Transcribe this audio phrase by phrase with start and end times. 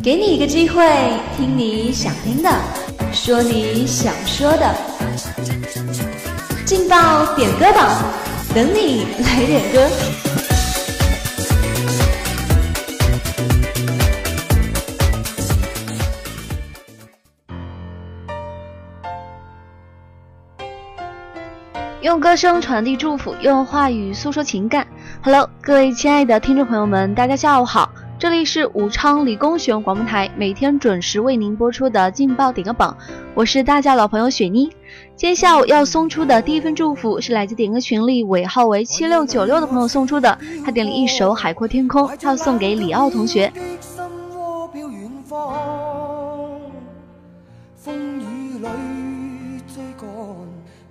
[0.00, 0.84] 给你一个机会，
[1.36, 2.48] 听你想听的，
[3.12, 4.72] 说你想说的，
[6.64, 8.04] 劲爆点歌榜，
[8.54, 9.88] 等你来点歌。
[22.00, 24.86] 用歌声传递祝福，用话语诉说情感。
[25.20, 27.90] Hello，各位亲爱的听众朋友们，大家下午好，
[28.20, 32.96] 这里是武昌理工学院广播台，每天准时为您播出的劲爆点歌榜，
[33.34, 34.70] 我是大家老朋友雪妮。
[35.16, 43.52] 今天下午要送出的第一份祝福是来自点歌群里尾号为七六九六的朋友送出的，他点了一首《海阔天空》，他要送给李奥同学。
[47.74, 48.68] 风雨里
[49.74, 50.08] 追赶，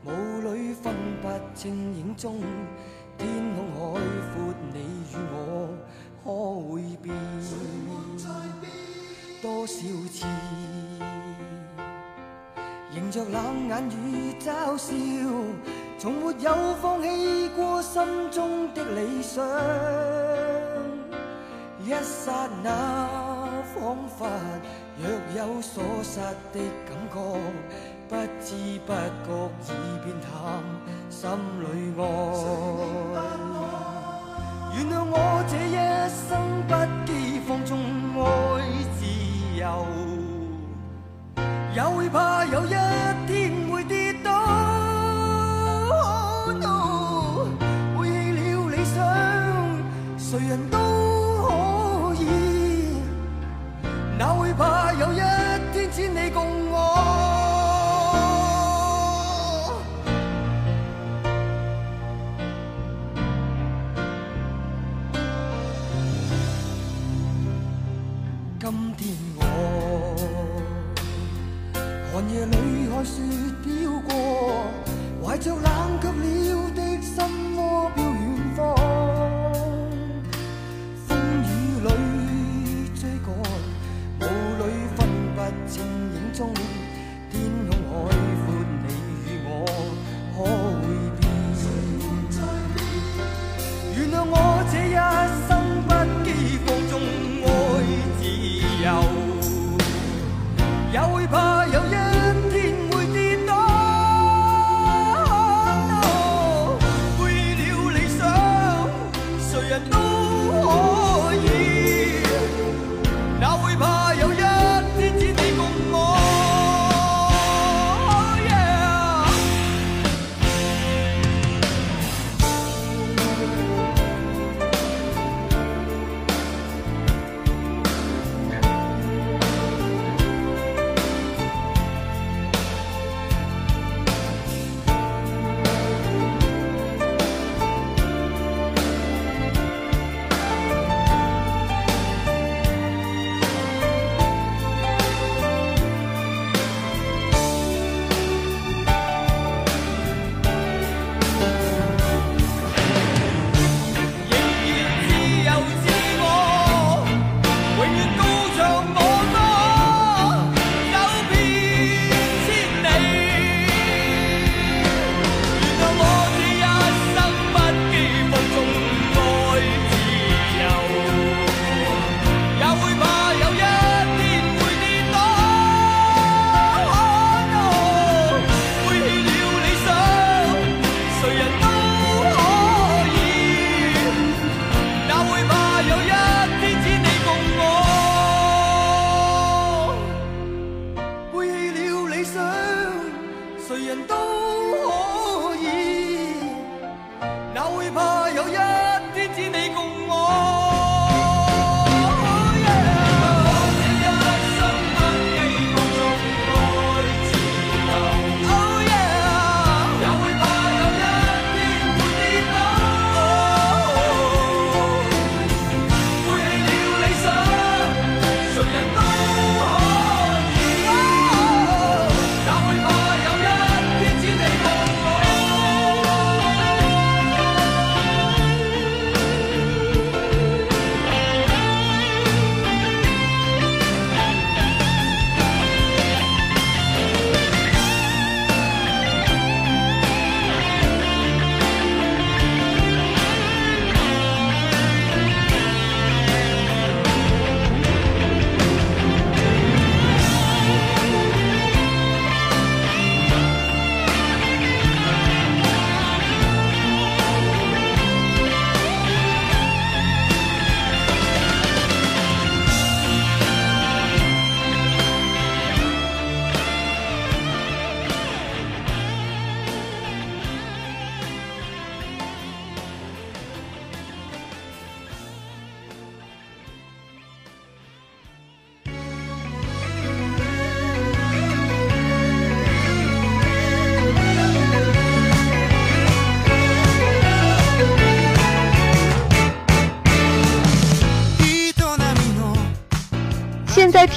[0.06, 2.36] 雾里分不清影踪
[3.18, 4.00] 天空海
[4.34, 4.78] 阔，你
[5.12, 5.36] 与我
[6.24, 6.26] 可
[6.70, 7.06] 会变？
[9.42, 9.74] 多少
[10.12, 10.26] 次，
[12.94, 14.94] 迎着冷眼与嘲笑，
[16.00, 19.46] 从没有放弃过心中的理想。
[21.86, 22.70] 一刹那，
[23.76, 24.28] 仿佛
[24.98, 26.20] 若有所失
[26.52, 27.16] 的感觉，
[28.10, 28.56] 不知
[28.86, 29.28] 不觉
[29.68, 30.28] 已变淡，
[31.10, 31.64] 心里
[31.98, 32.02] 爱。
[34.74, 35.14] 原谅我
[35.50, 35.76] 这一
[36.08, 36.30] 生
[36.68, 36.72] 不
[37.06, 37.12] 羁
[37.46, 37.70] 放纵
[38.16, 38.24] 爱
[38.98, 39.00] 自
[39.60, 39.62] 由。
[41.76, 42.70] 也会怕有一
[43.28, 44.30] 天会跌倒，
[46.48, 48.96] 背弃了理想，
[50.18, 50.78] 谁人都
[51.44, 52.24] 可以。
[54.18, 55.18] 哪会怕有一
[55.74, 56.67] 天只你共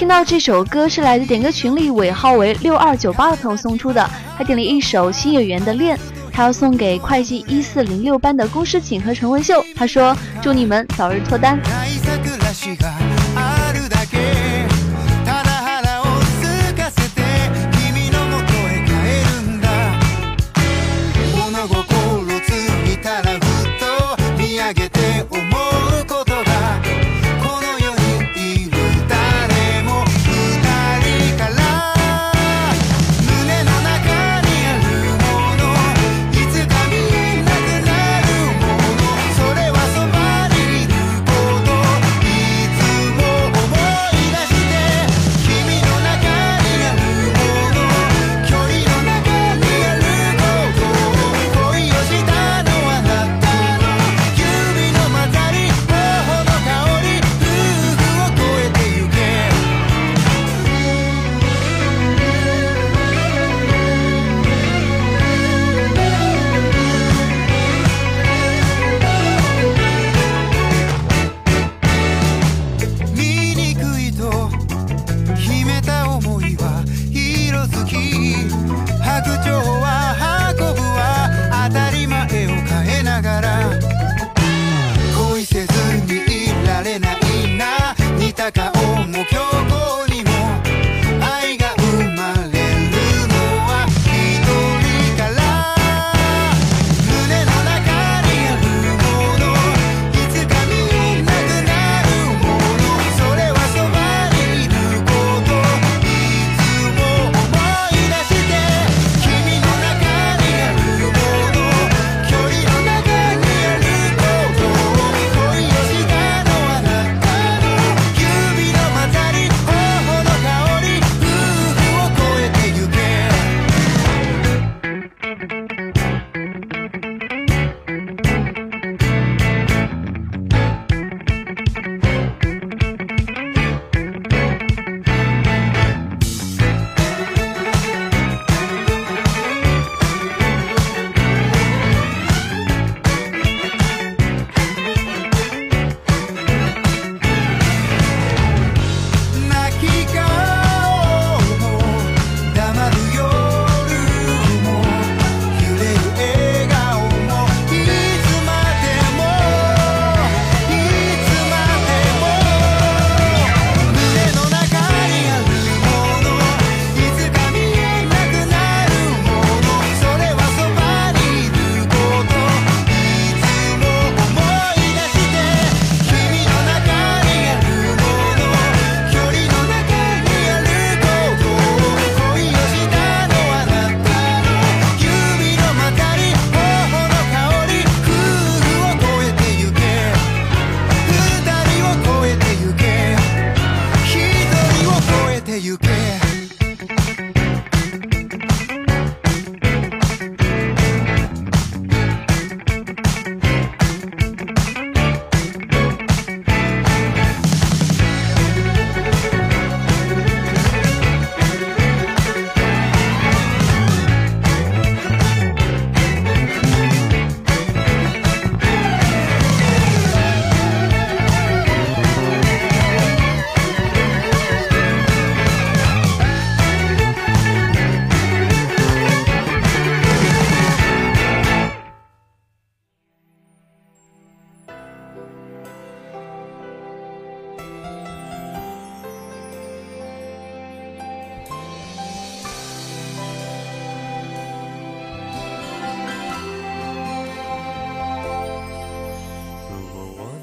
[0.00, 5.94] 听到这首歌是来自点歌群里尾号为六二九八的朋友送出的，他点了一首新演员的恋，
[6.32, 9.62] 他要送给会计一四零六班的龚诗锦和陈文秀。
[9.76, 11.60] 他说祝你们早日脱单。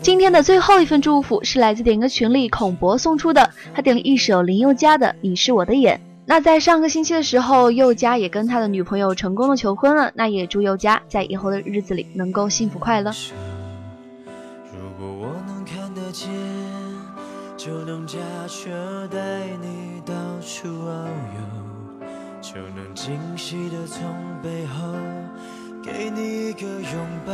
[0.08, 5.98] 今天的最后一份祝福是来自点歌群里孔博送出的，他点了一首林宥嘉的《你是我的眼》。
[6.26, 13.12] 那在上个星期的时候，宥嘉也跟他的女朋友成功的求婚了，那也祝宥嘉在以后的日子里能够幸福快乐。
[14.72, 16.30] 如果我能看得见，
[17.58, 18.70] 就能驾车
[19.12, 19.18] 带
[19.62, 21.04] 你到处遨
[21.36, 22.08] 游，
[22.42, 24.02] 就能惊喜的从
[24.42, 24.88] 背后
[25.84, 26.94] 给你一个拥
[27.26, 27.34] 抱。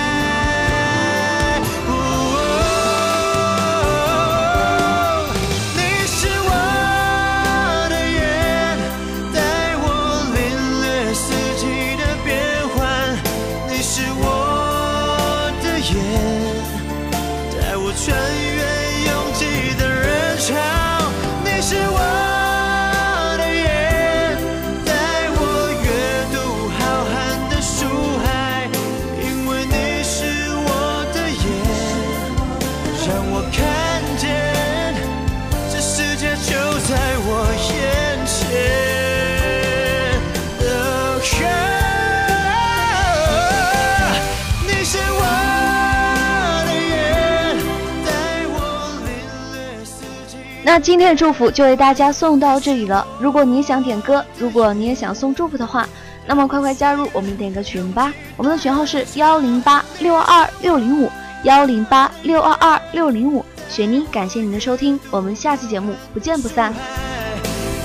[50.73, 53.05] 那今天的祝福就为大家送到这里了。
[53.19, 55.85] 如果你想点歌，如果你也想送祝福的话，
[56.25, 58.13] 那么快快加入我们点歌群吧。
[58.37, 61.11] 我们的群号是幺零八六二二六零五
[61.43, 63.43] 幺零八六二二六零五。
[63.67, 66.73] 雪妮，感谢您的收听，我们下期节目不见不散。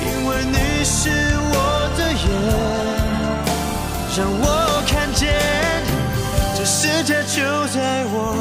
[0.00, 2.22] 因为你是我的眼，
[4.16, 5.28] 让我看见
[6.56, 8.36] 这世界就在我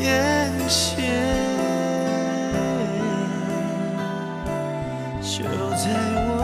[0.00, 1.59] 眼前，
[5.30, 5.86] 就在
[6.26, 6.39] 我